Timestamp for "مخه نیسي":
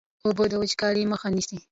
1.11-1.57